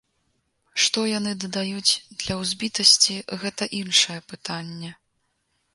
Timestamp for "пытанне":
4.33-4.91